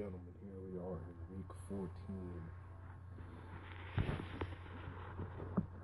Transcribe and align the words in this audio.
gentlemen, 0.00 0.32
here 0.40 0.56
we 0.64 0.80
are 0.80 0.96
in 0.96 1.36
week 1.36 1.52
14. 1.68 1.84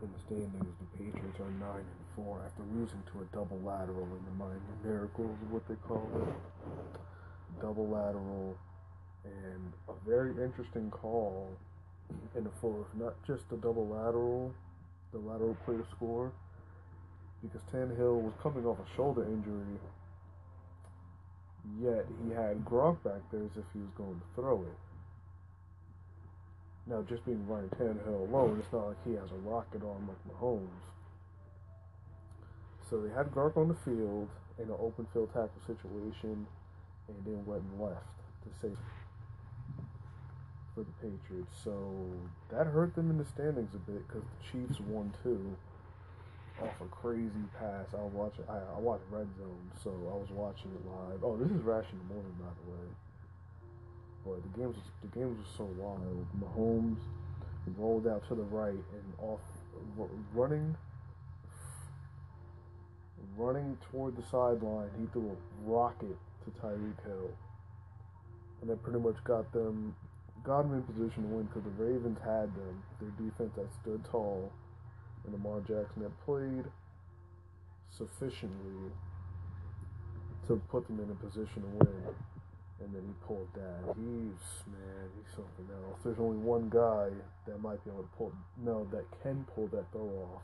In 0.00 0.08
the 0.08 0.21
standings, 0.24 0.72
the 0.80 0.88
Patriots 0.96 1.37
are 1.38 1.53
9 1.61 1.69
and 1.77 2.24
4 2.24 2.40
after 2.46 2.62
losing 2.72 3.02
to 3.12 3.21
a 3.21 3.26
double 3.37 3.60
lateral 3.60 4.08
in 4.16 4.24
the 4.24 4.32
Miami 4.40 4.72
Miracles, 4.82 5.37
what 5.50 5.68
they 5.68 5.74
call 5.87 6.08
it. 6.16 6.32
Double 7.60 7.87
lateral, 7.88 8.57
and 9.27 9.73
a 9.91 9.93
very 10.09 10.30
interesting 10.43 10.91
call 10.91 11.51
in 12.35 12.45
the 12.45 12.57
fourth. 12.59 12.87
Not 12.98 13.17
just 13.27 13.46
the 13.51 13.59
double 13.59 13.87
lateral, 13.87 14.55
the 15.12 15.19
lateral 15.19 15.59
play 15.67 15.77
to 15.77 15.85
score, 15.95 16.33
because 17.43 17.61
Tannehill 17.71 18.23
was 18.23 18.33
coming 18.43 18.64
off 18.64 18.79
a 18.79 18.96
shoulder 18.96 19.25
injury 19.25 19.77
Yet 21.75 22.07
he 22.23 22.30
had 22.33 22.64
Gronk 22.64 23.03
back 23.03 23.21
there 23.30 23.43
as 23.43 23.57
if 23.57 23.64
he 23.73 23.80
was 23.80 23.91
going 23.96 24.20
to 24.20 24.27
throw 24.34 24.62
it. 24.62 24.79
Now, 26.87 27.02
just 27.02 27.24
being 27.27 27.47
Ryan 27.48 27.69
Tannehill 27.70 28.29
alone, 28.29 28.59
it's 28.61 28.73
not 28.73 28.88
like 28.88 29.05
he 29.05 29.15
has 29.15 29.30
a 29.33 29.48
rocket 29.48 29.83
arm 29.83 30.09
like 30.09 30.23
Mahomes. 30.30 30.69
So 32.88 33.01
they 33.01 33.12
had 33.12 33.33
Gronk 33.33 33.57
on 33.57 33.69
the 33.69 33.74
field 33.84 34.29
in 34.59 34.65
an 34.65 34.77
open 34.79 35.07
field 35.12 35.29
tackle 35.34 35.60
situation, 35.66 36.47
and 37.09 37.16
then 37.24 37.45
went 37.45 37.62
and 37.62 37.80
left 37.80 38.07
to 38.45 38.51
save 38.62 38.79
for 40.74 40.85
the 40.85 40.93
Patriots. 41.02 41.57
So 41.65 42.07
that 42.52 42.66
hurt 42.66 42.95
them 42.95 43.10
in 43.10 43.19
the 43.19 43.24
standings 43.24 43.74
a 43.74 43.79
bit 43.79 44.07
because 44.07 44.23
the 44.23 44.52
Chiefs 44.52 44.80
won 44.80 45.12
too 45.23 45.57
off 46.62 46.80
a 46.80 46.88
crazy 46.88 47.45
pass. 47.59 47.87
I 47.92 48.02
was 48.02 48.12
watching. 48.12 48.45
I, 48.48 48.59
I 48.77 48.80
watched 48.80 49.05
Red 49.10 49.28
Zone, 49.38 49.70
so 49.83 49.91
I 49.91 50.16
was 50.16 50.30
watching 50.30 50.70
it 50.73 50.84
live. 50.88 51.20
Oh, 51.23 51.37
this 51.37 51.51
is 51.51 51.62
Rash 51.62 51.84
in 51.92 51.98
the 51.98 52.15
morning, 52.15 52.34
by 52.38 52.48
the 52.65 52.70
way. 52.73 52.87
But 54.24 54.42
the 54.42 54.59
game 54.59 54.69
was 54.69 54.77
the 55.02 55.09
game 55.09 55.37
was 55.37 55.46
so 55.56 55.65
wild. 55.77 56.27
Mahomes 56.40 56.99
rolled 57.77 58.07
out 58.07 58.27
to 58.29 58.34
the 58.34 58.43
right 58.43 58.73
and 58.73 59.12
off 59.21 59.40
running 60.34 60.77
running 63.37 63.77
toward 63.90 64.16
the 64.16 64.22
sideline. 64.22 64.88
He 64.99 65.06
threw 65.12 65.31
a 65.31 65.71
rocket 65.71 66.16
to 66.44 66.50
Tyreek 66.60 67.04
Hill, 67.04 67.31
and 68.60 68.71
that 68.71 68.82
pretty 68.82 68.99
much 68.99 69.16
got 69.25 69.53
them 69.53 69.94
got 70.44 70.62
them 70.62 70.75
in 70.75 70.82
position 70.82 71.22
to 71.25 71.28
win 71.28 71.44
because 71.47 71.65
the 71.65 71.84
Ravens 71.84 72.19
had 72.25 72.54
them. 72.54 72.82
Their 73.00 73.10
defense 73.19 73.53
that 73.56 73.66
stood 73.82 74.04
tall 74.10 74.50
and 75.27 75.34
Lamar 75.34 75.60
Jackson 75.60 76.03
had 76.03 76.15
played 76.25 76.65
sufficiently 77.91 78.91
to 80.47 80.60
put 80.71 80.87
them 80.87 81.00
in 81.00 81.10
a 81.10 81.15
position 81.15 81.62
to 81.62 81.69
win. 81.84 82.15
And 82.78 82.94
then 82.94 83.03
he 83.03 83.15
pulled 83.27 83.49
that. 83.55 83.97
He's 83.97 84.43
man, 84.69 85.09
he's 85.16 85.33
something 85.34 85.66
else. 85.83 85.99
There's 86.05 86.21
only 86.21 86.37
one 86.37 86.69
guy 86.69 87.09
that 87.49 87.60
might 87.62 87.83
be 87.84 87.91
able 87.91 88.03
to 88.03 88.09
pull 88.19 88.33
no, 88.62 88.87
that 88.93 89.05
can 89.22 89.47
pull 89.55 89.66
that 89.69 89.91
throw 89.93 90.28
off. 90.28 90.43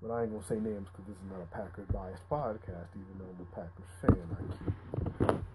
But 0.00 0.12
I 0.12 0.22
ain't 0.22 0.32
gonna 0.32 0.44
say 0.48 0.56
names 0.56 0.88
because 0.88 1.04
this 1.06 1.16
is 1.16 1.28
not 1.30 1.44
a 1.44 1.48
Packers 1.52 1.86
biased 1.92 2.24
podcast, 2.28 2.88
even 2.96 3.14
though 3.20 3.28
I'm 3.28 3.40
a 3.40 3.50
Packers 3.52 3.92
fan. 4.00 4.26
I 4.32 4.40
keep 4.48 4.74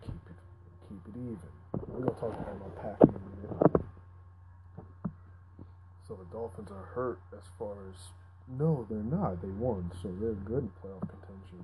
keep 0.05 0.23
it 0.29 0.39
keep 0.85 1.03
it 1.09 1.17
even. 1.17 1.51
We're 1.87 2.05
gonna 2.05 2.19
talk 2.21 2.33
about 2.37 2.59
my 2.61 2.69
Packers. 2.81 3.28
So 6.09 6.17
the 6.17 6.25
Dolphins 6.33 6.71
are 6.73 6.89
hurt 6.97 7.21
as 7.37 7.45
far 7.59 7.77
as 7.85 8.09
no, 8.49 8.83
they're 8.89 8.97
not. 8.97 9.45
They 9.45 9.53
won, 9.61 9.91
so 10.01 10.09
they're 10.17 10.33
good 10.41 10.65
in 10.65 10.73
playoff 10.81 11.05
contention. 11.05 11.61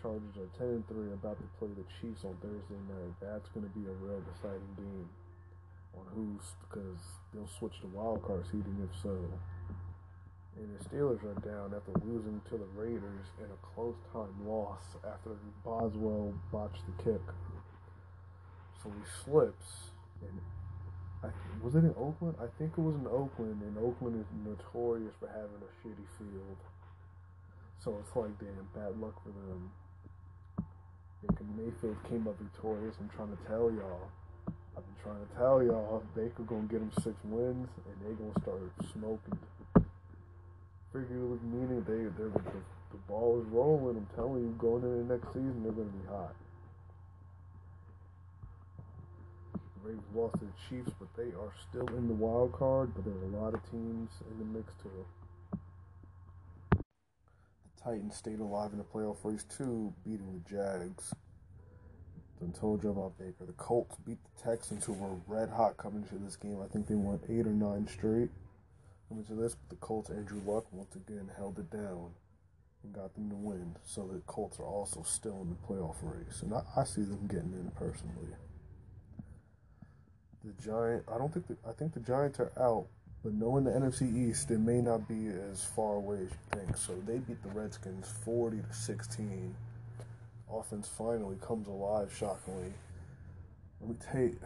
Chargers 0.00 0.38
are 0.38 0.46
ten 0.54 0.78
and 0.78 0.86
three, 0.86 1.10
about 1.10 1.42
to 1.42 1.48
play 1.58 1.74
the 1.74 1.82
Chiefs 1.98 2.22
on 2.22 2.38
Thursday 2.38 2.78
night. 2.86 3.10
That's 3.18 3.50
going 3.50 3.66
to 3.66 3.74
be 3.74 3.90
a 3.90 3.96
real 3.98 4.22
deciding 4.22 4.70
game 4.78 5.10
on 5.98 6.06
who's 6.14 6.54
because 6.62 7.02
they'll 7.34 7.50
switch 7.58 7.74
to 7.82 7.88
wild 7.90 8.22
card 8.22 8.46
seeding 8.46 8.78
if 8.86 8.94
so. 9.02 9.18
And 10.54 10.70
the 10.70 10.84
Steelers 10.86 11.26
are 11.26 11.34
down 11.42 11.74
after 11.74 11.90
losing 12.06 12.40
to 12.50 12.54
the 12.54 12.70
Raiders 12.78 13.34
in 13.42 13.50
a 13.50 13.58
close 13.74 13.98
time 14.12 14.46
loss 14.46 14.94
after 15.02 15.34
Boswell 15.64 16.32
botched 16.52 16.86
the 16.86 17.02
kick. 17.02 17.26
So 18.78 18.94
he 18.94 19.02
slips 19.24 19.90
and 20.22 20.38
I, 21.24 21.64
was 21.64 21.74
it 21.74 21.84
in 21.88 21.94
Oakland? 21.96 22.36
I 22.36 22.46
think 22.58 22.76
it 22.76 22.84
was 22.84 22.94
in 22.94 23.06
Oakland, 23.06 23.62
and 23.64 23.78
Oakland 23.78 24.20
is 24.20 24.28
notorious 24.44 25.14
for 25.18 25.28
having 25.28 25.64
a 25.64 25.70
shitty 25.80 26.08
field. 26.20 26.60
So 27.80 27.96
it's 28.00 28.14
like, 28.16 28.36
damn, 28.38 28.68
bad 28.74 29.00
luck 29.00 29.16
for 29.24 29.32
them. 29.32 29.72
Baker 31.24 31.44
Mayfield 31.56 31.96
came 32.08 32.28
up 32.28 32.36
victorious. 32.38 32.96
I'm 33.00 33.08
trying 33.08 33.32
to 33.32 33.40
tell 33.48 33.72
y'all. 33.72 34.08
I've 34.76 34.84
been 34.84 35.00
trying 35.02 35.24
to 35.24 35.30
tell 35.36 35.62
y'all 35.62 36.02
Baker 36.14 36.42
gonna 36.42 36.68
get 36.68 36.80
them 36.80 36.92
six 37.02 37.14
wins, 37.24 37.68
and 37.86 37.96
they 38.02 38.12
gonna 38.12 38.34
start 38.42 38.60
smoking. 38.92 39.38
Figuratively 40.92 41.38
meaning 41.48 41.84
they 41.86 42.10
they're 42.18 42.28
the, 42.28 42.60
the 42.90 43.00
ball 43.08 43.40
is 43.40 43.46
rolling. 43.48 43.96
I'm 43.96 44.08
telling 44.14 44.42
you, 44.42 44.54
going 44.58 44.82
into 44.82 45.06
the 45.06 45.14
next 45.14 45.28
season, 45.32 45.62
they're 45.62 45.72
gonna 45.72 45.88
be 45.88 46.08
hot. 46.08 46.34
Ravens 49.84 50.04
lost 50.14 50.34
to 50.38 50.46
the 50.46 50.52
Chiefs, 50.68 50.92
but 50.98 51.08
they 51.14 51.30
are 51.36 51.52
still 51.68 51.86
in 51.96 52.08
the 52.08 52.14
wild 52.14 52.52
card. 52.52 52.92
But 52.94 53.04
there 53.04 53.14
are 53.14 53.24
a 53.24 53.42
lot 53.42 53.52
of 53.54 53.70
teams 53.70 54.10
in 54.30 54.38
the 54.38 54.58
mix 54.58 54.72
too. 54.82 55.04
The 56.72 57.82
Titans 57.82 58.16
stayed 58.16 58.40
alive 58.40 58.72
in 58.72 58.78
the 58.78 58.84
playoff 58.84 59.18
race 59.24 59.44
too, 59.44 59.92
beating 60.04 60.32
the 60.32 60.48
Jags. 60.48 61.12
Done 62.40 62.52
told 62.52 62.82
you 62.82 62.90
about 62.90 63.18
Baker. 63.18 63.44
The 63.46 63.52
Colts 63.52 63.96
beat 64.06 64.18
the 64.24 64.42
Texans, 64.42 64.86
who 64.86 64.94
were 64.94 65.16
red 65.26 65.50
hot 65.50 65.76
coming 65.76 66.02
into 66.02 66.24
this 66.24 66.36
game. 66.36 66.60
I 66.64 66.72
think 66.72 66.86
they 66.86 66.94
won 66.94 67.20
eight 67.28 67.46
or 67.46 67.52
nine 67.52 67.86
straight. 67.86 68.30
Coming 69.08 69.24
to 69.26 69.34
this, 69.34 69.54
but 69.54 69.68
the 69.68 69.76
Colts, 69.76 70.08
Andrew 70.08 70.40
Luck 70.46 70.64
once 70.72 70.96
again 70.96 71.30
held 71.36 71.58
it 71.58 71.70
down 71.70 72.10
and 72.82 72.92
got 72.94 73.14
them 73.14 73.28
to 73.28 73.36
win. 73.36 73.76
So 73.84 74.08
the 74.10 74.20
Colts 74.20 74.58
are 74.58 74.64
also 74.64 75.02
still 75.02 75.42
in 75.42 75.50
the 75.50 75.56
playoff 75.56 75.96
race, 76.02 76.40
and 76.40 76.54
I, 76.54 76.62
I 76.74 76.84
see 76.84 77.02
them 77.02 77.26
getting 77.28 77.52
in 77.52 77.70
personally 77.76 78.32
the 80.44 80.62
Giant. 80.62 81.04
I 81.12 81.18
don't 81.18 81.32
think. 81.32 81.46
The, 81.48 81.56
I 81.68 81.72
think 81.72 81.94
the 81.94 82.00
Giants 82.00 82.40
are 82.40 82.52
out, 82.60 82.86
but 83.22 83.34
knowing 83.34 83.64
the 83.64 83.70
NFC 83.70 84.28
East, 84.28 84.50
it 84.50 84.60
may 84.60 84.80
not 84.80 85.08
be 85.08 85.28
as 85.50 85.64
far 85.64 85.96
away 85.96 86.16
as 86.16 86.30
you 86.30 86.58
think. 86.58 86.76
So 86.76 86.94
they 87.06 87.18
beat 87.18 87.42
the 87.42 87.50
Redskins 87.50 88.12
forty 88.24 88.58
to 88.58 88.72
sixteen. 88.74 89.54
Offense 90.52 90.88
finally 90.88 91.36
comes 91.40 91.66
alive, 91.66 92.14
shockingly. 92.16 92.72
Let 93.80 93.90
me 93.90 93.96
you, 94.14 94.38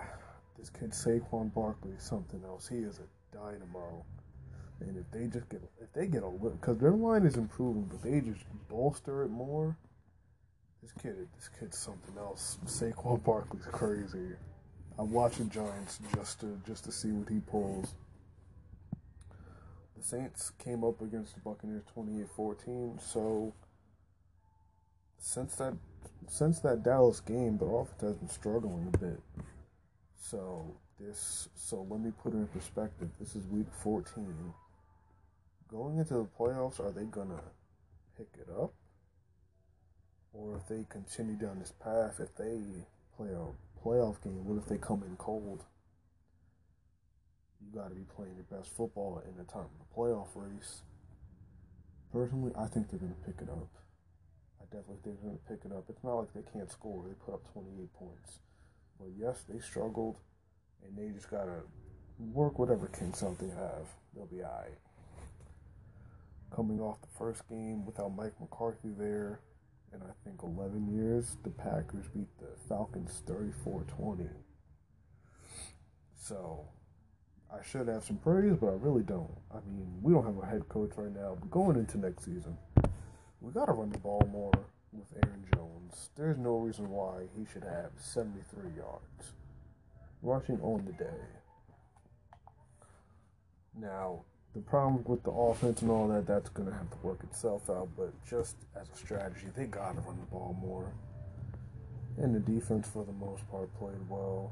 this 0.58 0.70
kid 0.70 0.90
Saquon 0.90 1.52
Barkley 1.52 1.92
something 1.98 2.42
else. 2.44 2.68
He 2.68 2.78
is 2.78 2.98
a 2.98 3.36
dynamo. 3.36 4.04
And 4.80 4.96
if 4.96 5.10
they 5.10 5.26
just 5.26 5.48
get, 5.48 5.60
if 5.80 5.92
they 5.92 6.06
get 6.06 6.22
a 6.22 6.28
little, 6.28 6.50
because 6.50 6.78
their 6.78 6.92
line 6.92 7.26
is 7.26 7.36
improving, 7.36 7.84
but 7.90 8.02
they 8.02 8.20
just 8.20 8.44
bolster 8.68 9.24
it 9.24 9.30
more. 9.30 9.76
This 10.82 10.92
kid, 11.02 11.16
this 11.36 11.50
kid's 11.58 11.76
something 11.76 12.16
else. 12.16 12.58
Saquon 12.66 13.22
Barkley's 13.24 13.66
crazy. 13.66 14.36
I'm 14.98 15.12
watching 15.12 15.48
Giants 15.48 16.00
just 16.16 16.40
to 16.40 16.58
just 16.66 16.84
to 16.84 16.92
see 16.92 17.12
what 17.12 17.28
he 17.28 17.38
pulls. 17.38 17.94
The 19.96 20.02
Saints 20.02 20.50
came 20.62 20.82
up 20.82 21.00
against 21.00 21.34
the 21.34 21.40
Buccaneers 21.40 21.82
28-14, 21.96 23.00
so 23.00 23.52
since 25.18 25.54
that 25.56 25.74
since 26.28 26.58
that 26.60 26.82
Dallas 26.82 27.20
game, 27.20 27.58
the 27.58 27.64
offense 27.64 28.00
has 28.00 28.16
been 28.16 28.28
struggling 28.28 28.90
a 28.92 28.98
bit. 28.98 29.20
So 30.20 30.74
this 30.98 31.48
so 31.54 31.86
let 31.88 32.00
me 32.00 32.12
put 32.22 32.32
it 32.34 32.38
in 32.38 32.48
perspective. 32.48 33.08
This 33.20 33.36
is 33.36 33.46
week 33.46 33.68
14. 33.82 34.34
Going 35.70 35.98
into 35.98 36.14
the 36.14 36.28
playoffs, 36.38 36.80
are 36.80 36.90
they 36.90 37.04
gonna 37.04 37.42
pick 38.16 38.28
it 38.34 38.48
up? 38.50 38.72
Or 40.32 40.56
if 40.56 40.66
they 40.66 40.84
continue 40.88 41.36
down 41.36 41.60
this 41.60 41.72
path, 41.72 42.18
if 42.18 42.34
they 42.34 42.58
play 43.16 43.28
a 43.28 43.46
playoff 43.84 44.22
game, 44.22 44.44
what 44.44 44.62
if 44.62 44.68
they 44.68 44.78
come 44.78 45.02
in 45.02 45.16
cold? 45.16 45.64
You 47.60 47.78
got 47.78 47.88
to 47.88 47.94
be 47.94 48.04
playing 48.16 48.34
your 48.36 48.58
best 48.58 48.74
football 48.76 49.22
in 49.26 49.36
the 49.36 49.44
time 49.44 49.66
of 49.66 49.78
the 49.78 49.94
playoff 49.94 50.28
race. 50.34 50.82
Personally, 52.12 52.52
I 52.58 52.66
think 52.66 52.88
they're 52.90 52.98
going 52.98 53.14
to 53.14 53.26
pick 53.26 53.42
it 53.42 53.50
up. 53.50 53.68
I 54.60 54.64
definitely 54.64 54.98
think 55.04 55.20
they're 55.20 55.30
going 55.30 55.38
to 55.38 55.48
pick 55.48 55.64
it 55.64 55.76
up. 55.76 55.84
It's 55.88 56.04
not 56.04 56.14
like 56.14 56.32
they 56.34 56.44
can't 56.52 56.70
score. 56.70 57.04
They 57.06 57.14
put 57.14 57.34
up 57.34 57.52
28 57.52 57.92
points. 57.94 58.38
But 58.98 59.08
yes, 59.16 59.44
they 59.48 59.58
struggled, 59.60 60.16
and 60.84 60.96
they 60.96 61.12
just 61.14 61.30
got 61.30 61.44
to 61.44 61.62
work 62.18 62.58
whatever 62.58 62.88
kinks 62.88 63.22
out 63.22 63.38
they 63.38 63.48
have. 63.48 63.86
They'll 64.14 64.26
be 64.26 64.42
all 64.42 64.62
right. 64.64 64.78
Coming 66.54 66.80
off 66.80 67.00
the 67.00 67.18
first 67.18 67.46
game 67.48 67.84
without 67.84 68.16
Mike 68.16 68.32
McCarthy 68.40 68.90
there, 68.98 69.40
in 69.92 70.02
I 70.02 70.12
think 70.24 70.42
11 70.42 70.94
years, 70.94 71.36
the 71.42 71.50
Packers 71.50 72.06
beat 72.14 72.28
the 72.38 72.48
Falcons 72.68 73.22
34 73.26 73.84
20. 73.88 74.24
So 76.14 76.66
I 77.52 77.62
should 77.62 77.88
have 77.88 78.04
some 78.04 78.18
praise, 78.18 78.56
but 78.60 78.68
I 78.68 78.72
really 78.74 79.02
don't. 79.02 79.30
I 79.50 79.56
mean, 79.66 79.88
we 80.02 80.12
don't 80.12 80.26
have 80.26 80.38
a 80.42 80.46
head 80.46 80.68
coach 80.68 80.90
right 80.96 81.14
now, 81.14 81.36
but 81.40 81.50
going 81.50 81.76
into 81.76 81.98
next 81.98 82.24
season, 82.24 82.56
we 83.40 83.52
got 83.52 83.66
to 83.66 83.72
run 83.72 83.90
the 83.90 83.98
ball 83.98 84.28
more 84.30 84.52
with 84.92 85.06
Aaron 85.24 85.44
Jones. 85.54 86.10
There's 86.16 86.38
no 86.38 86.56
reason 86.58 86.90
why 86.90 87.22
he 87.36 87.46
should 87.50 87.64
have 87.64 87.92
73 87.98 88.70
yards. 88.76 89.32
rushing 90.22 90.60
on 90.60 90.84
the 90.84 90.92
day. 90.92 91.20
Now, 93.78 94.24
the 94.54 94.60
problem 94.62 95.04
with 95.04 95.22
the 95.22 95.30
offense 95.30 95.82
and 95.82 95.90
all 95.90 96.08
that, 96.08 96.26
that's 96.26 96.48
going 96.50 96.68
to 96.68 96.74
have 96.74 96.90
to 96.90 96.96
work 97.02 97.22
itself 97.22 97.68
out. 97.70 97.88
But 97.96 98.12
just 98.28 98.56
as 98.80 98.88
a 98.88 98.96
strategy, 98.96 99.46
they 99.54 99.66
got 99.66 99.94
to 99.94 100.00
run 100.00 100.18
the 100.18 100.26
ball 100.26 100.56
more. 100.60 100.90
And 102.16 102.34
the 102.34 102.40
defense, 102.40 102.88
for 102.88 103.04
the 103.04 103.12
most 103.12 103.48
part, 103.50 103.72
played 103.78 104.08
well. 104.08 104.50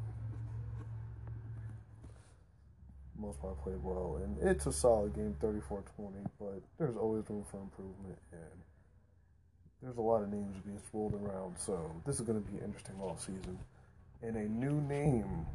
Most 3.19 3.41
part 3.41 3.61
played 3.63 3.83
well. 3.83 4.21
And 4.23 4.37
it's 4.49 4.67
a 4.67 4.73
solid 4.73 5.15
game, 5.15 5.35
34 5.41 5.83
20, 5.97 6.17
but 6.39 6.63
there's 6.79 6.97
always 6.97 7.25
room 7.29 7.45
for 7.51 7.61
improvement. 7.61 8.19
And 8.33 8.61
there's 9.83 9.97
a 9.97 10.03
lot 10.03 10.23
of 10.23 10.29
names 10.29 10.57
being 10.65 10.81
swirled 10.91 11.15
around. 11.15 11.57
So 11.59 11.91
this 12.05 12.17
is 12.17 12.27
going 12.27 12.43
to 12.43 12.51
be 12.51 12.59
an 12.59 12.65
interesting 12.65 12.97
off 13.01 13.21
season. 13.21 13.59
And 14.23 14.37
a 14.37 14.49
new 14.49 14.81
name 14.83 15.47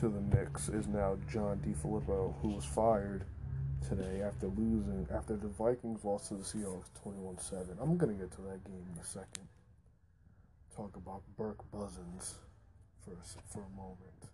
to 0.00 0.08
the 0.08 0.20
Knicks 0.20 0.68
is 0.68 0.88
now 0.88 1.18
John 1.30 1.58
DeFilippo, 1.66 2.34
who 2.40 2.48
was 2.48 2.64
fired 2.64 3.24
today 3.90 4.22
after 4.22 4.46
losing 4.46 5.04
after 5.12 5.36
the 5.36 5.48
Vikings 5.48 6.04
lost 6.04 6.28
to 6.28 6.34
the 6.34 6.44
Seahawks 6.44 6.86
21-7. 7.04 7.76
I'm 7.80 7.96
gonna 7.96 8.12
get 8.12 8.30
to 8.36 8.42
that 8.42 8.62
game 8.64 8.86
in 8.94 9.00
a 9.00 9.04
second. 9.04 9.48
Talk 10.76 10.94
about 10.94 11.22
Kirk 11.36 11.58
Cousins 11.72 12.36
for 13.04 13.10
a, 13.10 13.52
for 13.52 13.66
a 13.66 13.76
moment. 13.76 14.30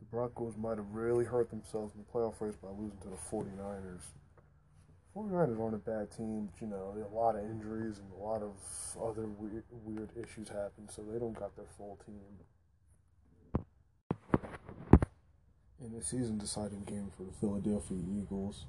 The 0.00 0.04
Broncos 0.10 0.58
might 0.58 0.76
have 0.76 0.92
really 0.92 1.24
hurt 1.24 1.48
themselves 1.48 1.94
in 1.94 2.04
the 2.04 2.12
playoff 2.12 2.38
race 2.40 2.56
by 2.56 2.68
losing 2.68 2.98
to 2.98 3.08
the 3.08 3.16
49ers. 3.16 4.02
49ers 5.16 5.58
aren't 5.58 5.74
a 5.74 5.78
bad 5.78 6.10
team, 6.14 6.50
but 6.52 6.60
you 6.60 6.66
know, 6.66 6.94
a 7.10 7.14
lot 7.16 7.34
of 7.34 7.44
injuries 7.44 7.98
and 7.98 8.12
a 8.12 8.22
lot 8.22 8.42
of 8.42 8.52
other 9.02 9.26
weird, 9.26 9.64
weird 9.86 10.10
issues 10.22 10.50
happen, 10.50 10.86
so 10.86 11.02
they 11.10 11.18
don't 11.18 11.32
got 11.32 11.56
their 11.56 11.68
full 11.78 11.98
team. 12.04 12.20
In 15.84 15.92
the 15.92 16.02
season 16.02 16.38
deciding 16.38 16.82
game 16.84 17.10
for 17.16 17.24
the 17.24 17.32
Philadelphia 17.32 17.98
Eagles. 18.16 18.66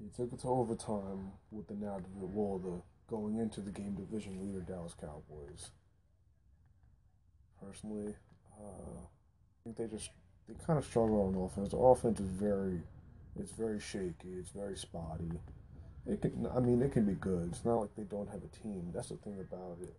They 0.00 0.08
took 0.16 0.32
it 0.32 0.40
to 0.40 0.48
overtime 0.48 1.32
with 1.50 1.68
the 1.68 1.74
now 1.74 2.00
well 2.14 2.58
the 2.58 2.82
going 3.08 3.38
into 3.38 3.60
the 3.60 3.70
game 3.70 3.94
division 3.94 4.40
leader 4.40 4.60
Dallas 4.60 4.94
Cowboys. 5.00 5.70
Personally, 7.64 8.14
uh, 8.60 9.00
I 9.00 9.56
think 9.62 9.76
they 9.76 9.86
just 9.86 10.10
they 10.48 10.54
kind 10.66 10.78
of 10.78 10.84
struggle 10.84 11.26
on 11.26 11.42
offense. 11.42 11.70
The 11.70 11.78
offense 11.78 12.20
is 12.20 12.28
very 12.28 12.82
it's 13.38 13.52
very 13.52 13.80
shaky. 13.80 14.34
It's 14.38 14.50
very 14.50 14.76
spotty. 14.76 15.30
It 16.06 16.20
can 16.20 16.48
I 16.54 16.60
mean 16.60 16.82
it 16.82 16.92
can 16.92 17.06
be 17.06 17.14
good. 17.14 17.50
It's 17.52 17.64
not 17.64 17.80
like 17.80 17.94
they 17.96 18.04
don't 18.04 18.28
have 18.28 18.42
a 18.44 18.62
team. 18.62 18.90
That's 18.94 19.08
the 19.08 19.16
thing 19.16 19.40
about 19.40 19.78
it. 19.82 19.94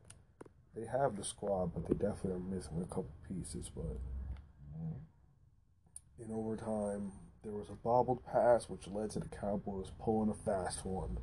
They 0.75 0.85
have 0.85 1.15
the 1.15 1.23
squad, 1.23 1.73
but 1.73 1.87
they 1.87 1.93
definitely 1.93 2.33
are 2.33 2.55
missing 2.55 2.81
a 2.81 2.85
couple 2.85 3.11
pieces. 3.27 3.71
But 3.73 3.97
in 6.19 6.33
overtime, 6.33 7.11
there 7.43 7.53
was 7.53 7.69
a 7.69 7.75
bobbled 7.75 8.25
pass 8.25 8.69
which 8.69 8.87
led 8.87 9.11
to 9.11 9.19
the 9.19 9.27
Cowboys 9.27 9.91
pulling 10.03 10.29
a 10.29 10.33
fast 10.33 10.85
one 10.85 11.17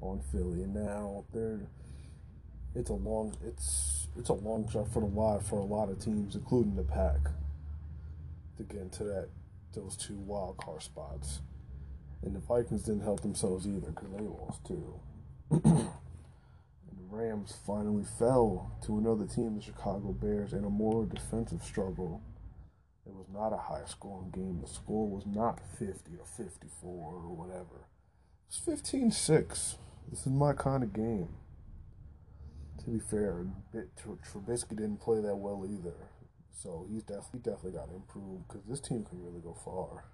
on 0.00 0.20
Philly, 0.30 0.62
and 0.62 0.74
now 0.74 1.24
they're 1.32 1.60
it's 2.74 2.90
a 2.90 2.94
long 2.94 3.34
it's 3.44 4.08
it's 4.16 4.28
a 4.28 4.34
long 4.34 4.68
shot 4.70 4.88
for 4.92 5.00
the 5.00 5.06
lot 5.06 5.42
for 5.42 5.58
a 5.58 5.64
lot 5.64 5.88
of 5.90 5.98
teams, 5.98 6.34
including 6.34 6.76
the 6.76 6.82
Pack, 6.82 7.30
to 8.56 8.62
get 8.62 8.82
into 8.82 9.04
that 9.04 9.28
those 9.74 9.96
two 9.96 10.14
wild 10.14 10.56
card 10.58 10.82
spots. 10.82 11.40
And 12.22 12.34
the 12.34 12.40
Vikings 12.40 12.82
didn't 12.82 13.02
help 13.02 13.20
themselves 13.20 13.66
either 13.66 13.90
because 13.90 14.10
they 14.10 14.24
lost 14.24 14.64
too. 14.66 15.00
the 15.50 15.88
Rams 17.10 17.56
finally 17.66 18.04
fell 18.18 18.72
to 18.84 18.98
another 18.98 19.26
team, 19.26 19.56
the 19.56 19.62
Chicago 19.62 20.12
Bears, 20.12 20.52
in 20.52 20.64
a 20.64 20.70
more 20.70 21.04
defensive 21.04 21.62
struggle 21.62 22.22
it 23.06 23.14
was 23.14 23.26
not 23.32 23.52
a 23.52 23.56
high 23.56 23.84
scoring 23.86 24.30
game. 24.30 24.60
The 24.60 24.68
score 24.68 25.08
was 25.08 25.24
not 25.26 25.60
50 25.78 26.12
or 26.18 26.26
54 26.26 26.90
or 26.90 27.34
whatever. 27.34 27.86
It 28.48 28.66
was 28.66 28.78
15 28.80 29.12
6. 29.12 29.76
This 30.10 30.20
is 30.20 30.32
my 30.32 30.52
kind 30.52 30.82
of 30.82 30.92
game. 30.92 31.28
To 32.78 32.90
be 32.90 32.98
fair, 32.98 33.46
Trubisky 33.74 34.70
didn't 34.70 35.00
play 35.00 35.20
that 35.20 35.36
well 35.36 35.64
either. 35.68 35.94
So 36.52 36.86
he's 36.90 37.02
definitely 37.02 37.40
definitely 37.40 37.72
got 37.72 37.88
to 37.90 37.96
improve 37.96 38.46
because 38.48 38.62
this 38.68 38.80
team 38.80 39.04
can 39.04 39.22
really 39.22 39.40
go 39.40 39.56
far 39.64 40.04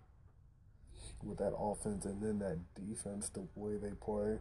with 1.23 1.39
that 1.39 1.55
offense 1.57 2.05
and 2.05 2.21
then 2.21 2.39
that 2.41 2.59
defense, 2.75 3.29
the 3.29 3.47
way 3.55 3.77
they 3.77 3.95
play. 3.95 4.39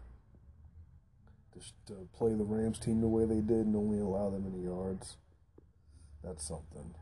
Just 1.53 1.73
to 1.87 2.07
play 2.17 2.33
the 2.33 2.43
Rams 2.43 2.79
team 2.79 3.01
the 3.01 3.07
way 3.07 3.25
they 3.25 3.41
did 3.41 3.65
and 3.65 3.75
only 3.75 3.99
allow 3.99 4.29
them 4.29 4.51
any 4.53 4.63
yards. 4.63 5.17
That's 6.23 6.45
something. 6.45 6.95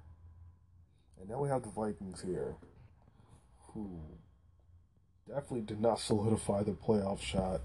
And 1.20 1.30
now 1.30 1.40
we 1.40 1.50
have 1.50 1.64
the 1.64 1.70
Vikings 1.70 2.22
here, 2.22 2.56
who 3.74 4.00
definitely 5.28 5.62
did 5.62 5.82
not 5.82 6.00
solidify 6.00 6.64
their 6.64 6.76
playoff 6.76 7.22
shot. 7.22 7.62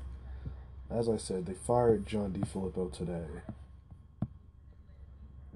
As 0.90 1.08
I 1.08 1.16
said, 1.16 1.46
they 1.46 1.54
fired 1.54 2.06
John 2.06 2.32
DeFilippo 2.32 2.92
today. 2.92 3.26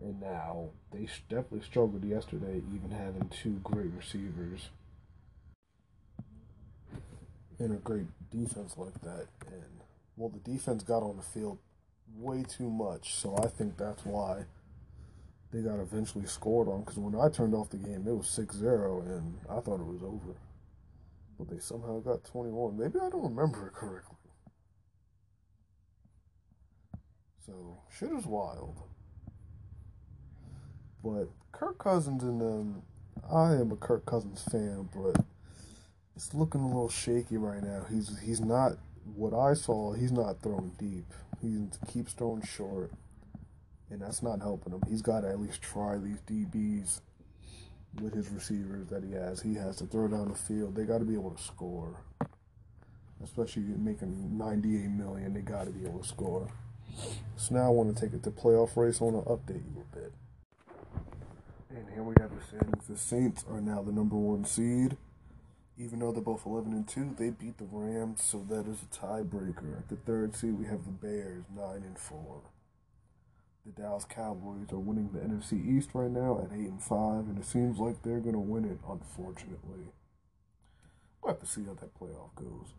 And 0.00 0.20
now 0.20 0.70
they 0.92 1.08
definitely 1.28 1.62
struggled 1.62 2.04
yesterday, 2.04 2.62
even 2.74 2.90
having 2.90 3.28
two 3.28 3.60
great 3.64 3.90
receivers 3.96 4.70
and 7.58 7.72
a 7.72 7.76
great 7.76 8.06
defense 8.30 8.76
like 8.76 9.00
that. 9.02 9.26
And 9.46 9.82
well, 10.16 10.30
the 10.30 10.50
defense 10.50 10.82
got 10.82 11.02
on 11.02 11.16
the 11.16 11.22
field 11.22 11.58
way 12.16 12.44
too 12.44 12.70
much, 12.70 13.14
so 13.14 13.36
I 13.36 13.48
think 13.48 13.76
that's 13.76 14.04
why 14.04 14.44
they 15.52 15.60
got 15.60 15.80
eventually 15.80 16.26
scored 16.26 16.68
on 16.68 16.80
because 16.80 16.98
when 16.98 17.18
I 17.18 17.28
turned 17.28 17.54
off 17.54 17.70
the 17.70 17.78
game, 17.78 18.04
it 18.06 18.12
was 18.14 18.28
6 18.28 18.56
0, 18.56 19.02
and 19.06 19.38
I 19.48 19.60
thought 19.60 19.80
it 19.80 19.86
was 19.86 20.02
over. 20.02 20.36
But 21.38 21.48
they 21.48 21.58
somehow 21.58 22.00
got 22.00 22.24
21. 22.24 22.76
Maybe 22.76 22.98
I 22.98 23.08
don't 23.08 23.22
remember 23.22 23.68
it 23.68 23.72
correctly. 23.72 24.16
So, 27.46 27.78
shit 27.96 28.12
is 28.12 28.26
wild. 28.26 28.76
But 31.02 31.28
Kirk 31.52 31.78
Cousins 31.78 32.22
and 32.22 32.40
them, 32.40 32.82
I 33.32 33.52
am 33.52 33.70
a 33.72 33.76
Kirk 33.76 34.04
Cousins 34.04 34.44
fan, 34.50 34.88
but 34.94 35.24
it's 36.14 36.34
looking 36.34 36.60
a 36.60 36.66
little 36.66 36.90
shaky 36.90 37.36
right 37.36 37.62
now. 37.62 37.86
He's 37.88 38.18
he's 38.18 38.40
not 38.40 38.72
what 39.14 39.32
I 39.32 39.54
saw. 39.54 39.92
He's 39.92 40.12
not 40.12 40.42
throwing 40.42 40.72
deep. 40.78 41.06
He 41.40 41.68
keeps 41.90 42.12
throwing 42.12 42.42
short 42.42 42.90
and 43.90 44.00
that's 44.00 44.22
not 44.22 44.40
helping 44.40 44.72
him. 44.72 44.82
He's 44.88 45.02
got 45.02 45.22
to 45.22 45.28
at 45.28 45.40
least 45.40 45.62
try 45.62 45.96
these 45.98 46.20
DBs 46.26 47.00
with 48.00 48.14
his 48.14 48.28
receivers 48.28 48.86
that 48.88 49.02
he 49.02 49.12
has. 49.12 49.40
He 49.40 49.54
has 49.54 49.76
to 49.76 49.86
throw 49.86 50.08
down 50.08 50.28
the 50.28 50.34
field. 50.34 50.74
They 50.74 50.84
got 50.84 50.98
to 50.98 51.04
be 51.04 51.14
able 51.14 51.30
to 51.30 51.42
score, 51.42 51.96
especially 53.22 53.62
making 53.62 54.36
98 54.36 54.90
million. 54.90 55.34
They 55.34 55.40
got 55.40 55.64
to 55.64 55.70
be 55.70 55.86
able 55.86 56.00
to 56.00 56.08
score. 56.08 56.48
So 57.36 57.54
now 57.54 57.66
I 57.66 57.70
want 57.70 57.94
to 57.94 58.00
take 58.00 58.12
it 58.12 58.22
to 58.24 58.30
playoff 58.30 58.76
race. 58.76 59.00
I 59.00 59.04
want 59.04 59.24
to 59.24 59.30
update 59.30 59.62
you 59.74 59.84
a 59.92 59.96
bit. 59.96 60.12
And 61.70 61.88
here 61.92 62.02
we 62.02 62.14
have 62.20 62.30
the 62.30 62.44
Saints. 62.50 62.86
The 62.86 62.96
Saints 62.96 63.44
are 63.50 63.60
now 63.60 63.82
the 63.82 63.92
number 63.92 64.16
one 64.16 64.44
seed. 64.44 64.96
Even 65.80 66.00
though 66.00 66.10
they're 66.10 66.20
both 66.20 66.44
11 66.44 66.72
and 66.72 66.88
2, 66.88 67.14
they 67.16 67.30
beat 67.30 67.56
the 67.58 67.68
Rams, 67.70 68.20
so 68.20 68.44
that 68.48 68.66
is 68.66 68.82
a 68.82 68.86
tiebreaker. 68.86 69.78
At 69.78 69.88
the 69.88 69.94
third 69.94 70.34
seed, 70.34 70.58
we 70.58 70.66
have 70.66 70.84
the 70.84 70.90
Bears, 70.90 71.44
9 71.54 71.64
and 71.76 71.96
4 71.96 72.40
the 73.68 73.82
Dallas 73.82 74.04
Cowboys 74.04 74.72
are 74.72 74.78
winning 74.78 75.10
the 75.12 75.18
NFC 75.18 75.76
East 75.76 75.90
right 75.92 76.10
now 76.10 76.38
at 76.38 76.56
eight 76.56 76.68
and 76.68 76.82
five, 76.82 77.28
and 77.28 77.38
it 77.38 77.44
seems 77.44 77.78
like 77.78 78.02
they're 78.02 78.20
gonna 78.20 78.40
win 78.40 78.64
it. 78.64 78.78
Unfortunately, 78.88 79.92
we'll 81.20 81.32
have 81.32 81.40
to 81.40 81.46
see 81.46 81.64
how 81.64 81.74
that 81.74 81.98
playoff 81.98 82.34
goes. 82.34 82.74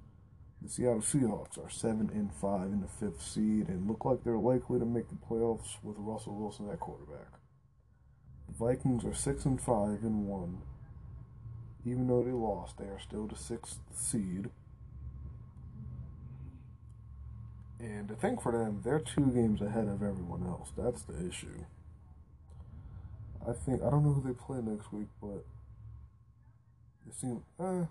The 0.62 0.70
Seattle 0.70 1.02
Seahawks 1.02 1.64
are 1.64 1.70
seven 1.70 2.10
and 2.12 2.34
five 2.34 2.72
in 2.72 2.82
the 2.82 2.88
fifth 2.88 3.22
seed 3.22 3.70
and 3.70 3.88
look 3.88 4.04
like 4.04 4.24
they're 4.24 4.38
likely 4.38 4.80
to 4.80 4.86
make 4.86 5.10
the 5.10 5.16
playoffs 5.16 5.78
with 5.84 5.96
Russell 6.00 6.36
Wilson 6.36 6.70
at 6.70 6.80
quarterback. 6.80 7.34
The 8.48 8.56
Vikings 8.56 9.06
are 9.06 9.14
six 9.14 9.46
and 9.46 9.62
five 9.62 10.04
and 10.04 10.26
one. 10.26 10.64
Even 11.86 12.08
though 12.08 12.24
they 12.24 12.32
lost, 12.32 12.78
they 12.78 12.86
are 12.86 13.00
still 13.00 13.28
the 13.28 13.38
sixth 13.38 13.80
seed 13.94 14.50
And 17.80 18.12
I 18.12 18.16
think 18.16 18.42
for 18.42 18.52
them, 18.52 18.82
they're 18.84 19.00
two 19.00 19.28
games 19.28 19.62
ahead 19.62 19.88
of 19.88 20.04
everyone 20.04 20.44
else. 20.46 20.72
That's 20.78 21.04
the 21.04 21.28
issue. 21.28 21.66
I 23.48 23.54
think 23.54 23.82
I 23.82 23.90
don't 23.90 24.04
know 24.04 24.14
who 24.14 24.28
they 24.28 24.34
play 24.34 24.60
next 24.62 24.92
week, 24.92 25.08
but 25.22 25.46
it 27.08 27.16
seems 27.16 27.42
eh, 27.60 27.86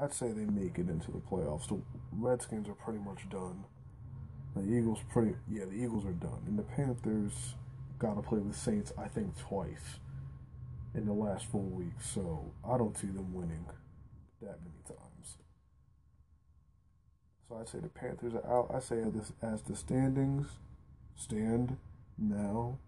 I'd 0.00 0.14
say 0.14 0.32
they 0.32 0.46
make 0.46 0.78
it 0.78 0.88
into 0.88 1.10
the 1.10 1.18
playoffs. 1.18 1.68
The 1.68 1.80
Redskins 2.12 2.68
are 2.68 2.74
pretty 2.74 3.00
much 3.00 3.28
done. 3.28 3.64
The 4.56 4.62
Eagles 4.62 5.00
pretty 5.12 5.34
yeah, 5.50 5.66
the 5.66 5.74
Eagles 5.74 6.06
are 6.06 6.12
done. 6.12 6.42
And 6.46 6.58
the 6.58 6.62
Panthers 6.62 7.54
gotta 7.98 8.22
play 8.22 8.40
the 8.40 8.54
Saints, 8.54 8.92
I 8.96 9.08
think, 9.08 9.38
twice 9.38 10.00
in 10.94 11.04
the 11.04 11.12
last 11.12 11.44
four 11.46 11.62
weeks. 11.62 12.08
So 12.08 12.52
I 12.64 12.78
don't 12.78 12.96
see 12.96 13.08
them 13.08 13.34
winning 13.34 13.66
that 14.40 14.58
many 14.62 14.82
times. 14.86 15.07
So 17.48 17.58
I 17.58 17.64
say 17.64 17.78
the 17.78 17.88
Panthers 17.88 18.34
are 18.34 18.46
out. 18.46 18.70
I 18.74 18.80
say 18.80 19.02
this 19.08 19.32
as 19.40 19.62
the 19.62 19.74
standings 19.74 20.48
stand 21.16 21.78
now. 22.18 22.78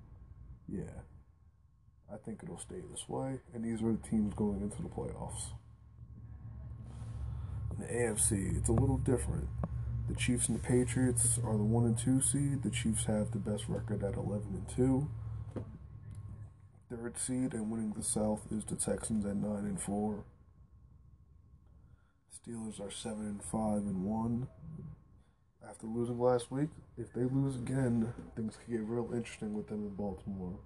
Yeah, 0.68 1.02
I 2.12 2.16
think 2.16 2.40
it'll 2.42 2.58
stay 2.58 2.82
this 2.90 3.08
way, 3.08 3.40
and 3.54 3.64
these 3.64 3.82
are 3.82 3.92
the 3.92 4.08
teams 4.08 4.34
going 4.34 4.60
into 4.60 4.82
the 4.82 4.88
playoffs. 4.88 5.52
In 7.72 7.80
the 7.80 7.86
AFC, 7.86 8.56
it's 8.56 8.68
a 8.68 8.72
little 8.72 8.98
different. 8.98 9.48
The 10.08 10.14
Chiefs 10.14 10.48
and 10.48 10.58
the 10.58 10.62
Patriots 10.62 11.38
are 11.42 11.56
the 11.56 11.64
one 11.64 11.86
and 11.86 11.96
two 11.96 12.20
seed. 12.20 12.62
The 12.62 12.70
Chiefs 12.70 13.06
have 13.06 13.30
the 13.30 13.38
best 13.38 13.64
record 13.68 14.04
at 14.04 14.16
eleven 14.16 14.48
and 14.52 14.68
two. 14.68 15.08
Third 16.90 17.16
seed 17.16 17.54
and 17.54 17.70
winning 17.70 17.94
the 17.96 18.02
South 18.02 18.42
is 18.50 18.64
the 18.64 18.76
Texans 18.76 19.24
at 19.24 19.36
nine 19.36 19.64
and 19.64 19.80
four. 19.80 20.24
Steelers 22.30 22.80
are 22.80 22.90
seven 22.90 23.26
and 23.26 23.42
five 23.42 23.78
and 23.78 24.04
one. 24.04 24.48
After 25.68 25.86
losing 25.86 26.18
last 26.18 26.50
week, 26.50 26.70
if 26.96 27.12
they 27.12 27.22
lose 27.22 27.56
again, 27.56 28.12
things 28.34 28.56
could 28.56 28.72
get 28.72 28.82
real 28.82 29.12
interesting 29.12 29.54
with 29.54 29.68
them 29.68 29.84
in 29.84 29.94
Baltimore. 29.94 30.58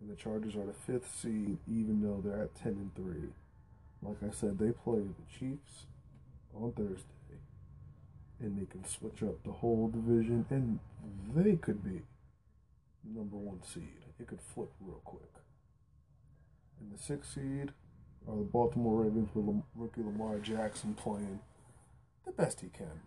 And 0.00 0.10
the 0.10 0.16
Chargers 0.16 0.56
are 0.56 0.66
the 0.66 0.72
fifth 0.72 1.14
seed, 1.20 1.58
even 1.68 2.02
though 2.02 2.20
they're 2.22 2.42
at 2.42 2.54
ten 2.54 2.72
and 2.72 2.94
three. 2.94 3.30
Like 4.02 4.22
I 4.22 4.32
said, 4.32 4.58
they 4.58 4.72
play 4.72 5.00
the 5.00 5.38
Chiefs 5.38 5.86
on 6.54 6.72
Thursday, 6.72 7.40
and 8.40 8.58
they 8.58 8.66
can 8.66 8.84
switch 8.84 9.22
up 9.22 9.42
the 9.44 9.52
whole 9.52 9.88
division, 9.88 10.46
and 10.50 10.78
they 11.34 11.56
could 11.56 11.84
be 11.84 12.02
number 13.04 13.36
one 13.36 13.62
seed. 13.62 14.04
It 14.18 14.26
could 14.26 14.40
flip 14.40 14.70
real 14.80 15.00
quick. 15.04 15.32
And 16.80 16.92
the 16.92 17.02
sixth 17.02 17.34
seed 17.34 17.72
are 18.28 18.36
the 18.36 18.42
Baltimore 18.42 19.04
Ravens 19.04 19.28
with 19.34 19.62
rookie 19.74 20.02
Lamar 20.02 20.38
Jackson 20.38 20.94
playing 20.94 21.40
the 22.26 22.32
best 22.32 22.60
he 22.60 22.68
can. 22.68 23.00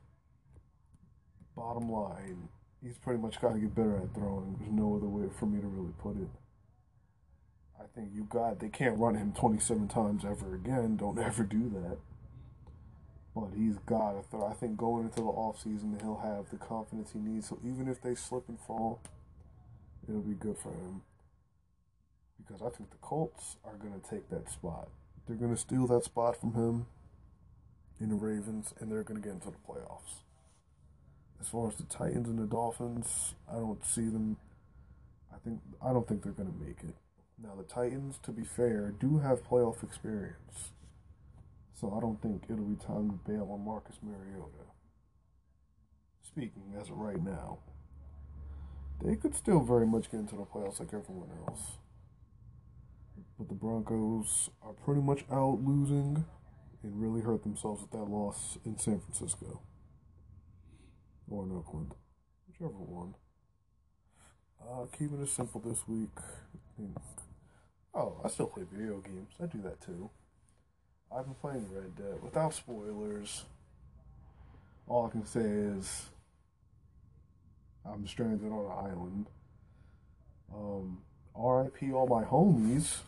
Bottom 1.56 1.92
line, 1.92 2.50
he's 2.82 2.98
pretty 2.98 3.22
much 3.22 3.40
got 3.40 3.54
to 3.54 3.60
get 3.60 3.76
better 3.76 3.98
at 3.98 4.14
throwing. 4.14 4.56
There's 4.60 4.72
no 4.72 4.96
other 4.96 5.08
way 5.08 5.30
for 5.40 5.46
me 5.46 5.62
to 5.62 5.68
really 5.68 5.94
put 6.00 6.18
it. 6.18 6.30
I 7.80 7.86
think 7.96 8.10
you 8.14 8.24
got 8.24 8.60
they 8.60 8.70
can't 8.70 8.98
run 8.98 9.16
him 9.16 9.34
27 9.34 9.88
times 9.88 10.24
ever 10.26 10.56
again. 10.56 10.98
Don't 10.98 11.20
ever 11.24 11.44
do 11.44 11.70
that. 11.70 11.98
But 13.36 13.50
he's 13.56 13.78
got 13.86 14.12
to 14.14 14.22
throw. 14.30 14.46
I 14.46 14.54
think 14.54 14.78
going 14.78 15.06
into 15.06 15.22
the 15.22 15.24
offseason, 15.24 16.00
he'll 16.02 16.22
have 16.24 16.50
the 16.50 16.58
confidence 16.58 17.12
he 17.14 17.20
needs. 17.20 17.50
So 17.50 17.60
even 17.64 17.88
if 17.88 18.02
they 18.02 18.14
slip 18.14 18.48
and 18.48 18.60
fall, 18.60 19.02
it'll 20.08 20.22
be 20.22 20.36
good 20.36 20.58
for 20.58 20.70
him. 20.70 21.02
Because 22.38 22.62
I 22.62 22.70
think 22.70 22.92
the 22.92 22.98
Colts 22.98 23.58
are 23.64 23.76
going 23.76 24.00
to 24.00 24.08
take 24.08 24.30
that 24.30 24.52
spot. 24.52 24.90
They're 25.28 25.38
going 25.38 25.56
to 25.56 25.60
steal 25.60 25.88
that 25.88 26.04
spot 26.04 26.40
from 26.40 26.54
him 26.54 26.86
in 28.00 28.10
the 28.10 28.16
Ravens, 28.16 28.74
and 28.80 28.92
they're 28.92 29.04
going 29.04 29.22
to 29.22 29.26
get 29.26 29.34
into 29.36 29.50
the 29.52 29.58
playoffs. 29.68 30.24
As 31.40 31.48
far 31.48 31.68
as 31.70 31.76
the 31.76 31.84
Titans 31.84 32.28
and 32.28 32.40
the 32.40 32.46
Dolphins, 32.46 33.36
I 33.50 33.56
don't 33.56 33.86
see 33.86 34.10
them. 34.10 34.38
I 35.34 35.38
think 35.44 35.60
I 35.82 35.92
don't 35.92 36.08
think 36.08 36.24
they're 36.24 36.32
going 36.32 36.52
to 36.52 36.66
make 36.66 36.80
it. 36.84 36.96
Now 37.42 37.56
the 37.58 37.64
Titans, 37.64 38.20
to 38.24 38.32
be 38.32 38.44
fair, 38.44 38.94
do 38.98 39.20
have 39.20 39.44
playoff 39.44 39.84
experience, 39.84 40.72
so 41.74 41.94
I 41.96 42.00
don't 42.00 42.22
think 42.22 42.44
it'll 42.50 42.66
be 42.66 42.76
time 42.76 43.10
to 43.10 43.32
bail 43.32 43.50
on 43.52 43.66
Marcus 43.66 43.98
Mariota. 44.02 44.72
Speaking 46.26 46.74
as 46.80 46.90
of 46.90 46.98
right 46.98 47.22
now, 47.22 47.60
they 49.04 49.16
could 49.16 49.36
still 49.36 49.60
very 49.60 49.86
much 49.86 50.10
get 50.12 50.22
into 50.22 50.36
the 50.36 50.44
playoffs 50.44 50.80
like 50.80 50.94
everyone 50.94 51.30
else. 51.48 51.78
But 53.44 53.50
the 53.50 53.56
Broncos 53.56 54.50
are 54.62 54.72
pretty 54.72 55.02
much 55.02 55.26
out 55.30 55.60
losing 55.66 56.24
and 56.82 57.02
really 57.02 57.20
hurt 57.20 57.44
themselves 57.44 57.82
with 57.82 57.92
that 57.92 58.10
loss 58.10 58.58
in 58.64 58.78
San 58.78 59.02
Francisco 59.02 59.60
or 61.30 61.44
in 61.44 61.52
Oakland, 61.52 61.94
whichever 62.48 62.80
one. 62.80 63.16
Uh, 64.62 64.86
keeping 64.98 65.22
it 65.22 65.28
simple 65.28 65.60
this 65.60 65.86
week. 65.90 66.18
Oh, 67.94 68.16
I 68.24 68.30
still 68.30 68.48
play 68.48 68.64
video 68.72 69.00
games. 69.00 69.34
I 69.42 69.48
do 69.48 69.62
that 69.64 69.82
too. 69.82 70.10
I've 71.14 71.26
been 71.26 71.36
playing 71.36 71.68
Red 71.70 71.98
Dead 71.98 72.24
without 72.24 72.54
spoilers. 72.54 73.44
All 74.88 75.08
I 75.08 75.10
can 75.10 75.26
say 75.26 75.42
is 75.42 76.06
I'm 77.86 78.08
stranded 78.08 78.50
on 78.50 78.66
an 78.66 78.90
island. 78.90 79.28
Um, 80.56 81.00
RIP 81.36 81.94
all 81.94 82.08
my 82.08 82.24
homies. 82.24 83.00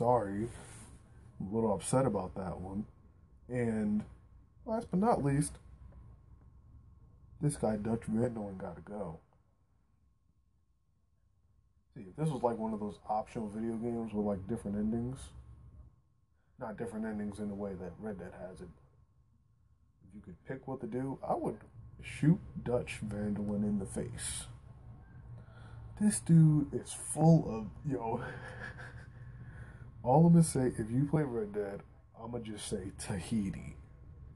Sorry. 0.00 0.48
I'm 1.38 1.52
a 1.52 1.54
little 1.54 1.74
upset 1.74 2.06
about 2.06 2.34
that 2.34 2.58
one. 2.58 2.86
And 3.50 4.02
last 4.64 4.86
but 4.90 4.98
not 4.98 5.22
least, 5.22 5.52
this 7.42 7.56
guy 7.56 7.76
Dutch 7.76 8.04
Van 8.06 8.32
got 8.56 8.76
to 8.76 8.82
go. 8.82 9.18
See, 11.94 12.06
if 12.08 12.16
this 12.16 12.30
was 12.30 12.42
like 12.42 12.56
one 12.56 12.72
of 12.72 12.80
those 12.80 12.98
optional 13.10 13.50
video 13.50 13.74
games 13.74 14.14
with 14.14 14.24
like 14.24 14.48
different 14.48 14.78
endings, 14.78 15.18
not 16.58 16.78
different 16.78 17.04
endings 17.04 17.38
in 17.38 17.48
the 17.48 17.54
way 17.54 17.74
that 17.74 17.92
Red 17.98 18.20
Dead 18.20 18.32
has 18.40 18.62
it. 18.62 18.68
If 20.08 20.14
you 20.14 20.22
could 20.24 20.42
pick 20.48 20.66
what 20.66 20.80
to 20.80 20.86
do, 20.86 21.18
I 21.22 21.34
would 21.34 21.58
shoot 22.02 22.40
Dutch 22.64 23.00
van 23.02 23.34
der 23.34 23.42
Linde 23.42 23.64
in 23.64 23.78
the 23.78 23.84
face. 23.84 24.46
This 26.00 26.20
dude 26.20 26.72
is 26.72 26.90
full 26.90 27.44
of 27.46 27.66
yo. 27.86 28.24
all 30.02 30.26
I'm 30.26 30.32
gonna 30.32 30.44
say, 30.44 30.72
if 30.78 30.90
you 30.90 31.06
play 31.10 31.22
Red 31.22 31.52
Dead, 31.52 31.82
I'm 32.22 32.32
gonna 32.32 32.44
just 32.44 32.68
say 32.68 32.92
Tahiti. 32.98 33.76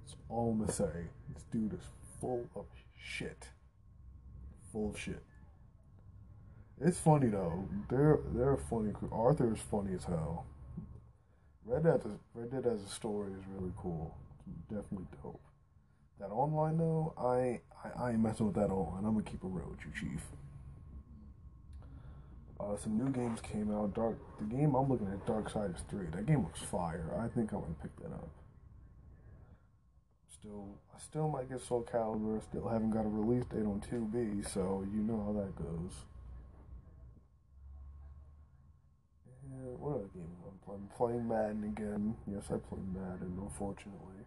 That's 0.02 0.16
all 0.28 0.52
I'm 0.52 0.60
gonna 0.60 0.72
say. 0.72 1.08
This 1.32 1.44
dude 1.50 1.74
is 1.74 1.86
full 2.20 2.46
of 2.54 2.66
shit. 2.98 3.48
Full 4.72 4.90
of 4.90 4.98
shit. 4.98 5.22
It's 6.80 6.98
funny 6.98 7.28
though. 7.28 7.68
They're 7.88 8.20
they're 8.34 8.56
funny. 8.56 8.92
Arthur 9.12 9.52
is 9.54 9.60
funny 9.60 9.94
as 9.94 10.04
hell. 10.04 10.46
Red 11.64 11.84
Dead 11.84 12.02
Red 12.34 12.50
Dead 12.50 12.66
as 12.66 12.82
a 12.82 12.88
story 12.88 13.32
is 13.32 13.44
really 13.56 13.72
cool. 13.78 14.16
Definitely 14.68 15.06
dope. 15.22 15.40
That 16.20 16.26
online 16.30 16.78
though, 16.78 17.14
I 17.16 17.60
I, 17.86 18.06
I 18.06 18.10
ain't 18.10 18.20
messing 18.20 18.46
with 18.46 18.54
that 18.56 18.70
online. 18.70 19.04
I'm 19.04 19.12
gonna 19.12 19.22
keep 19.22 19.42
it 19.42 19.48
real 19.48 19.68
with 19.70 19.80
you, 19.84 19.92
Chief. 19.98 20.20
Uh, 22.64 22.76
some 22.76 22.96
new 22.96 23.10
games 23.10 23.40
came 23.40 23.74
out. 23.74 23.94
Dark. 23.94 24.16
The 24.38 24.56
game 24.56 24.74
I'm 24.74 24.88
looking 24.88 25.08
at, 25.08 25.26
Darksiders 25.26 25.86
Three. 25.88 26.06
That 26.12 26.26
game 26.26 26.42
looks 26.42 26.60
fire. 26.62 27.10
I 27.18 27.28
think 27.28 27.52
I'm 27.52 27.60
gonna 27.60 27.74
pick 27.82 27.94
that 27.96 28.12
up. 28.12 28.28
Still, 30.32 30.68
I 30.94 30.98
still 30.98 31.28
might 31.28 31.48
get 31.48 31.60
Soul 31.60 31.86
Calibur. 31.90 32.42
Still 32.42 32.68
haven't 32.68 32.90
got 32.90 33.04
a 33.04 33.08
release 33.08 33.44
date 33.46 33.64
on 33.64 33.80
2B, 33.80 34.48
so 34.48 34.86
you 34.92 35.00
know 35.00 35.22
how 35.24 35.32
that 35.32 35.56
goes. 35.56 35.92
And 39.50 39.78
what 39.78 39.96
other 39.96 40.08
game 40.14 40.24
am 40.24 40.48
I 40.48 40.64
playing? 40.64 40.90
playing 40.96 41.28
Madden 41.28 41.64
again. 41.64 42.16
Yes, 42.26 42.44
I 42.50 42.56
play 42.56 42.80
Madden. 42.92 43.38
Unfortunately, 43.40 44.24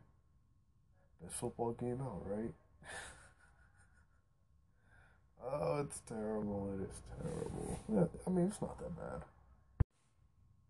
that 1.21 1.31
football 1.31 1.73
game 1.73 2.01
out, 2.01 2.23
right? 2.25 2.53
Oh, 5.43 5.79
it's 5.81 5.99
terrible. 6.07 6.69
It 6.77 6.89
is 6.89 7.01
terrible. 7.21 7.79
Yeah, 7.91 8.05
I 8.25 8.29
mean, 8.29 8.47
it's 8.47 8.61
not 8.61 8.77
that 8.79 8.95
bad. 8.95 9.21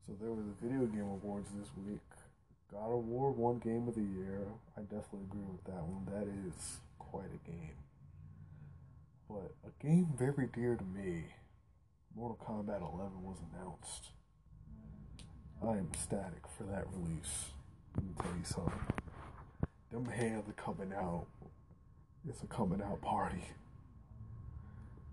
So 0.05 0.13
there 0.21 0.31
was 0.31 0.45
the 0.45 0.67
video 0.67 0.86
game 0.86 1.09
awards 1.09 1.50
this 1.57 1.69
week. 1.86 2.00
God 2.71 2.91
of 2.91 3.05
War 3.05 3.31
won 3.31 3.59
Game 3.59 3.88
of 3.88 3.95
the 3.95 4.01
Year. 4.01 4.41
I 4.77 4.81
definitely 4.81 5.24
agree 5.29 5.47
with 5.51 5.63
that 5.65 5.83
one. 5.83 6.05
That 6.12 6.27
is 6.27 6.79
quite 7.00 7.31
a 7.33 7.50
game. 7.50 7.75
But 9.29 9.51
a 9.65 9.86
game 9.86 10.07
very 10.17 10.47
dear 10.53 10.75
to 10.75 10.83
me, 10.83 11.25
Mortal 12.15 12.38
Kombat 12.45 12.81
11 12.81 13.24
was 13.24 13.38
announced. 13.53 14.09
I 15.62 15.71
am 15.77 15.89
ecstatic 15.93 16.43
for 16.57 16.63
that 16.63 16.86
release. 16.93 17.51
Let 17.95 18.05
me 18.05 18.12
tell 18.19 18.38
you 18.38 18.45
something. 18.45 18.79
Them 19.91 20.05
hands 20.05 20.47
are 20.47 20.53
coming 20.53 20.93
out. 20.93 21.25
It's 22.27 22.43
a 22.43 22.47
coming 22.47 22.81
out 22.81 23.01
party. 23.01 23.43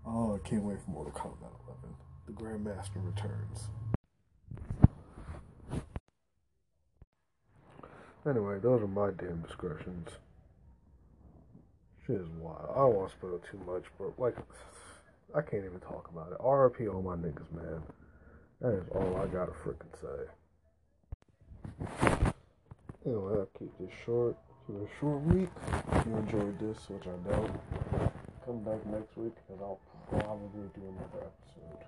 Oh, 0.07 0.35
I 0.35 0.47
can't 0.47 0.63
wait 0.63 0.77
for 0.85 0.91
Mortal 0.91 1.13
Kombat 1.13 1.49
11. 1.67 1.95
The 2.27 2.33
Grandmaster 2.33 3.03
returns. 3.03 3.69
Anyway, 8.27 8.59
those 8.61 8.81
are 8.81 8.87
my 8.87 9.09
damn 9.17 9.41
discretions. 9.41 10.09
Shit 12.05 12.17
is 12.17 12.27
wild. 12.39 12.69
I 12.71 12.77
don't 12.79 12.95
want 12.95 13.09
to 13.09 13.15
spoil 13.17 13.41
too 13.51 13.59
much, 13.65 13.83
but 13.97 14.19
like, 14.19 14.35
I 15.35 15.41
can't 15.41 15.65
even 15.65 15.79
talk 15.79 16.07
about 16.11 16.31
it. 16.31 16.39
RP 16.39 16.93
all 16.93 17.01
my 17.01 17.15
niggas, 17.15 17.51
man. 17.51 17.81
That 18.61 18.73
is 18.73 18.87
all 18.93 19.17
I 19.17 19.25
gotta 19.25 19.53
freaking 19.53 19.95
say. 19.99 20.27
Anyway, 23.05 23.39
I'll 23.39 23.49
keep 23.57 23.75
this 23.79 23.89
short. 24.05 24.37
It's 24.69 24.77
a 24.77 24.99
short 24.99 25.21
week. 25.23 25.49
If 25.93 26.05
you 26.05 26.15
enjoyed 26.15 26.59
this, 26.59 26.89
which 26.89 27.07
I 27.07 27.29
don't, 27.29 27.59
come 28.45 28.63
back 28.63 28.85
next 28.85 29.17
week 29.17 29.33
and 29.49 29.59
I'll 29.61 29.79
probably 30.09 30.69
do 30.75 30.81
another 30.81 31.25
episode. 31.27 31.85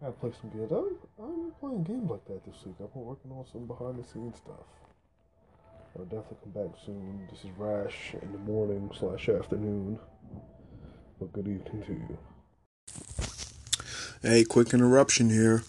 I 0.00 0.04
gotta 0.04 0.12
play 0.12 0.32
some 0.40 0.50
games. 0.50 0.72
I've, 0.72 1.24
I've 1.24 1.34
been 1.34 1.52
playing 1.60 1.84
games 1.84 2.10
like 2.10 2.24
that 2.26 2.44
this 2.44 2.64
week. 2.64 2.76
I've 2.82 2.92
been 2.92 3.04
working 3.04 3.32
on 3.32 3.44
some 3.52 3.66
behind 3.66 4.02
the 4.02 4.08
scenes 4.08 4.36
stuff. 4.36 4.66
I'll 5.98 6.04
definitely 6.04 6.36
come 6.44 6.64
back 6.64 6.78
soon. 6.84 7.26
This 7.30 7.44
is 7.44 7.50
Rash 7.58 8.14
in 8.22 8.32
the 8.32 8.38
morning 8.38 8.90
slash 8.98 9.28
afternoon. 9.28 9.98
But 11.18 11.32
good 11.32 11.48
evening 11.48 11.82
to 11.86 11.92
you. 11.92 12.18
Hey, 14.22 14.44
quick 14.44 14.72
interruption 14.72 15.30
here. 15.30 15.64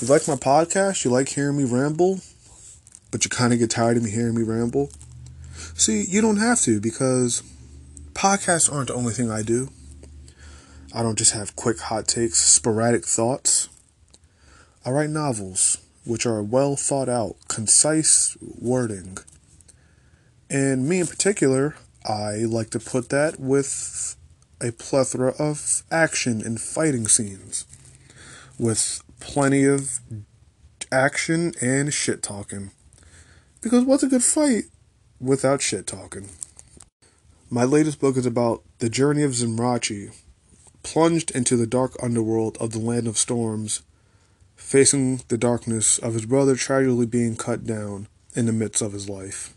You 0.00 0.08
like 0.08 0.28
my 0.28 0.34
podcast? 0.34 1.04
You 1.04 1.10
like 1.10 1.30
hearing 1.30 1.56
me 1.56 1.64
ramble? 1.64 2.20
But 3.10 3.24
you 3.24 3.30
kind 3.30 3.54
of 3.54 3.58
get 3.58 3.70
tired 3.70 3.96
of 3.96 4.02
me 4.02 4.10
hearing 4.10 4.34
me 4.34 4.42
ramble? 4.42 4.90
See, 5.74 6.04
you 6.04 6.20
don't 6.20 6.36
have 6.36 6.60
to 6.62 6.80
because 6.80 7.42
podcasts 8.12 8.70
aren't 8.70 8.88
the 8.88 8.94
only 8.94 9.14
thing 9.14 9.30
I 9.30 9.42
do. 9.42 9.70
I 10.96 11.02
don't 11.02 11.18
just 11.18 11.32
have 11.32 11.56
quick 11.56 11.78
hot 11.78 12.08
takes, 12.08 12.38
sporadic 12.38 13.04
thoughts. 13.04 13.68
I 14.82 14.88
write 14.88 15.10
novels, 15.10 15.76
which 16.06 16.24
are 16.24 16.42
well 16.42 16.74
thought 16.74 17.06
out, 17.06 17.36
concise 17.48 18.34
wording. 18.40 19.18
And 20.48 20.88
me 20.88 21.00
in 21.00 21.06
particular, 21.06 21.76
I 22.06 22.36
like 22.48 22.70
to 22.70 22.80
put 22.80 23.10
that 23.10 23.38
with 23.38 24.16
a 24.62 24.72
plethora 24.72 25.34
of 25.38 25.82
action 25.90 26.40
and 26.40 26.58
fighting 26.58 27.08
scenes 27.08 27.66
with 28.58 29.02
plenty 29.20 29.66
of 29.66 30.00
action 30.90 31.52
and 31.60 31.92
shit 31.92 32.22
talking. 32.22 32.70
Because 33.60 33.84
what's 33.84 34.02
a 34.02 34.08
good 34.08 34.24
fight 34.24 34.64
without 35.20 35.60
shit 35.60 35.86
talking? 35.86 36.30
My 37.50 37.64
latest 37.64 38.00
book 38.00 38.16
is 38.16 38.24
about 38.24 38.62
the 38.78 38.88
journey 38.88 39.24
of 39.24 39.32
Zenrachi, 39.32 40.14
plunged 40.86 41.32
into 41.32 41.56
the 41.56 41.66
dark 41.66 41.96
underworld 42.00 42.56
of 42.60 42.70
the 42.70 42.78
Land 42.78 43.08
of 43.08 43.18
Storms, 43.18 43.82
facing 44.54 45.20
the 45.26 45.36
darkness 45.36 45.98
of 45.98 46.14
his 46.14 46.26
brother 46.26 46.54
tragically 46.54 47.06
being 47.06 47.34
cut 47.34 47.66
down 47.66 48.06
in 48.36 48.46
the 48.46 48.52
midst 48.52 48.80
of 48.80 48.92
his 48.92 49.08
life. 49.08 49.52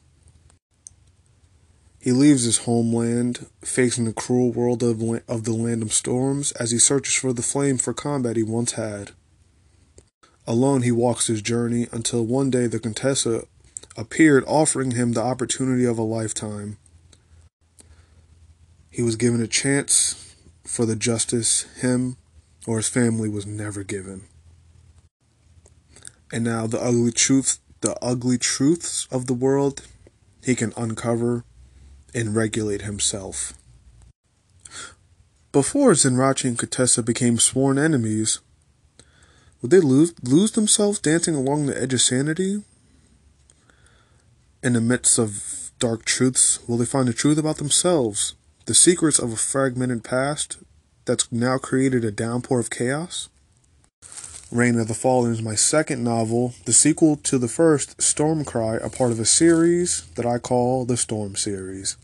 He 2.02 2.12
leaves 2.12 2.46
his 2.46 2.60
homeland, 2.60 3.46
facing 3.62 4.06
the 4.06 4.14
cruel 4.14 4.52
world 4.52 4.82
of, 4.82 5.04
of 5.28 5.44
the 5.44 5.54
Land 5.54 5.84
of 5.84 5.94
Storms 5.94 6.52
as 6.54 6.72
he 6.72 6.80
searches 6.80 7.14
for 7.14 7.32
the 7.32 7.44
flame 7.44 7.78
for 7.78 7.94
combat 7.94 8.36
he 8.36 8.42
once 8.42 8.72
had. 8.72 9.12
Alone, 10.48 10.82
he 10.82 10.92
walks 10.92 11.28
his 11.28 11.44
journey 11.44 11.88
until 11.92 12.26
one 12.26 12.50
day 12.50 12.66
the 12.66 12.80
Contessa 12.80 13.46
appeared, 13.96 14.44
offering 14.48 14.92
him 14.92 15.12
the 15.12 15.22
opportunity 15.22 15.86
of 15.86 16.00
a 16.00 16.02
lifetime. 16.02 16.78
He 18.90 19.04
was 19.04 19.16
given 19.16 19.44
a 19.44 19.48
chance 19.48 20.29
for 20.70 20.86
the 20.86 20.96
justice 20.96 21.64
him 21.82 22.16
or 22.68 22.78
his 22.78 22.88
family 22.88 23.28
was 23.28 23.48
never 23.48 23.84
given. 23.84 24.22
And 26.32 26.44
now 26.44 26.68
the 26.68 26.80
ugly 26.80 27.12
truth, 27.12 27.58
the 27.82 27.98
ugly 28.04 28.38
truths 28.38 29.08
of 29.12 29.26
the 29.26 29.34
world, 29.34 29.82
he 30.44 30.54
can 30.54 30.72
uncover 30.78 31.44
and 32.14 32.36
regulate 32.36 32.84
himself. 32.84 33.54
Before 35.52 35.94
Zenrachi 35.94 36.46
and 36.50 36.60
Contessa 36.60 37.02
became 37.02 37.40
sworn 37.40 37.80
enemies, 37.80 38.40
would 39.64 39.72
they 39.72 39.80
lose, 39.80 40.14
lose 40.22 40.52
themselves 40.52 41.00
dancing 41.00 41.34
along 41.34 41.66
the 41.66 41.82
edge 41.82 41.96
of 41.96 42.02
sanity? 42.02 42.64
In 44.62 44.74
the 44.74 44.82
midst 44.82 45.18
of 45.18 45.72
dark 45.80 46.06
truths, 46.06 46.60
will 46.68 46.78
they 46.78 46.86
find 46.86 47.08
the 47.08 47.14
truth 47.14 47.40
about 47.40 47.58
themselves, 47.58 48.36
the 48.70 48.76
secrets 48.76 49.18
of 49.18 49.34
a 49.34 49.36
fragmented 49.36 50.04
past 50.04 50.60
that's 51.06 51.32
now 51.32 51.58
created 51.58 52.06
a 52.06 52.12
downpour 52.12 52.60
of 52.60 52.70
chaos? 52.70 53.28
Reign 54.52 54.80
of 54.80 54.88
the 54.88 54.94
Fallen 54.94 55.32
is 55.32 55.42
my 55.42 55.56
second 55.56 56.04
novel, 56.04 56.54
the 56.66 56.72
sequel 56.72 57.16
to 57.16 57.40
the 57.40 57.48
first, 57.48 57.98
Stormcry, 57.98 58.80
a 58.86 58.90
part 58.92 59.12
of 59.12 59.20
a 59.20 59.26
series 59.26 60.06
that 60.14 60.28
I 60.28 60.38
call 60.38 60.86
the 60.86 60.98
Storm 60.98 61.36
series. 61.36 61.98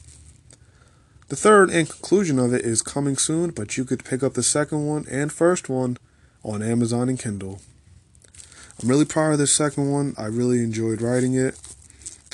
The 1.27 1.36
third 1.36 1.69
and 1.69 1.88
conclusion 1.88 2.39
of 2.39 2.51
it 2.51 2.65
is 2.65 2.81
coming 2.81 3.15
soon, 3.15 3.51
but 3.51 3.77
you 3.77 3.86
could 3.86 4.03
pick 4.03 4.24
up 4.24 4.34
the 4.34 4.41
second 4.41 4.88
one 4.88 5.05
and 5.07 5.31
first 5.31 5.69
one 5.69 6.00
on 6.41 6.63
Amazon 6.63 7.10
and 7.10 7.19
Kindle. 7.19 7.62
I'm 8.81 8.90
really 8.90 9.05
proud 9.05 9.33
of 9.33 9.37
the 9.37 9.46
second 9.46 9.92
one. 9.92 10.16
I 10.18 10.25
really 10.25 10.63
enjoyed 10.63 11.00
writing 11.00 11.35
it. 11.35 11.59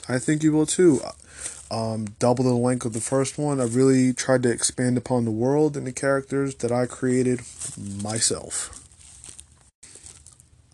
I 0.08 0.20
think 0.20 0.42
you 0.42 0.54
will 0.54 0.66
too. 0.66 1.02
Um, 1.72 2.08
double 2.20 2.44
the 2.44 2.54
length 2.54 2.86
of 2.86 2.92
the 2.92 3.00
first 3.00 3.38
one. 3.38 3.62
I 3.62 3.64
really 3.64 4.12
tried 4.12 4.44
to 4.44 4.52
expand 4.52 4.98
upon 4.98 5.24
the 5.24 5.32
world 5.32 5.78
and 5.78 5.88
the 5.88 5.94
characters 5.94 6.54
that 6.56 6.72
I 6.72 6.86
created 6.86 7.40
myself. 8.04 8.78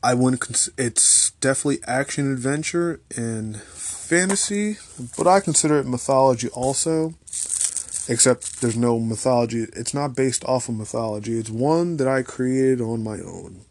I 0.02 0.16
wouldn't. 0.16 0.42
Cons- 0.42 0.72
it's 0.76 1.32
definitely 1.40 1.84
action 1.86 2.34
adventure 2.34 3.00
and 3.16 3.62
fantasy, 3.62 4.78
but 5.16 5.28
I 5.28 5.40
consider 5.40 5.78
it 5.78 5.86
mythology 5.86 6.50
also. 6.50 7.14
Except 8.10 8.62
there's 8.62 8.78
no 8.78 9.00
mythology. 9.00 9.68
It's 9.74 9.94
not 9.94 10.16
based 10.16 10.46
off 10.46 10.68
of 10.68 10.76
mythology. 10.76 11.38
It's 11.38 11.50
one 11.50 11.98
that 11.98 12.08
I 12.08 12.24
created 12.24 12.82
on 12.82 13.04
my 13.04 13.20
own. 13.20 13.66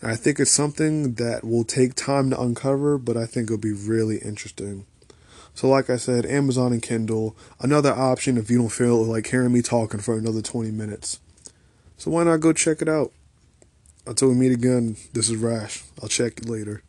And 0.00 0.10
I 0.10 0.16
think 0.16 0.38
it's 0.38 0.52
something 0.52 1.14
that 1.14 1.44
will 1.44 1.64
take 1.64 1.94
time 1.94 2.30
to 2.30 2.40
uncover, 2.40 2.96
but 2.96 3.16
I 3.16 3.26
think 3.26 3.46
it'll 3.46 3.58
be 3.58 3.72
really 3.72 4.18
interesting. 4.18 4.86
So, 5.56 5.70
like 5.70 5.88
I 5.88 5.96
said, 5.96 6.26
Amazon 6.26 6.74
and 6.74 6.82
Kindle, 6.82 7.34
another 7.60 7.90
option 7.90 8.36
if 8.36 8.50
you 8.50 8.58
don't 8.58 8.68
feel 8.68 9.02
like 9.02 9.28
hearing 9.28 9.54
me 9.54 9.62
talking 9.62 10.00
for 10.00 10.18
another 10.18 10.42
20 10.42 10.70
minutes. 10.70 11.18
So, 11.96 12.10
why 12.10 12.24
not 12.24 12.40
go 12.40 12.52
check 12.52 12.82
it 12.82 12.90
out? 12.90 13.10
Until 14.06 14.28
we 14.28 14.34
meet 14.34 14.52
again, 14.52 14.98
this 15.14 15.30
is 15.30 15.36
Rash. 15.36 15.82
I'll 16.02 16.10
check 16.10 16.44
you 16.44 16.52
later. 16.52 16.82